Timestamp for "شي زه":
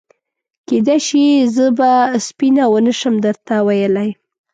1.07-1.65